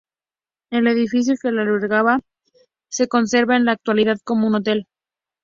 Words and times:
El 0.71 0.87
edificio 0.87 1.35
que 1.39 1.51
la 1.51 1.61
albergaba 1.61 2.21
se 2.89 3.07
conserva 3.07 3.55
en 3.55 3.65
la 3.65 3.73
actualidad 3.73 4.17
como 4.23 4.47
un 4.47 4.55
hotel. 4.55 4.87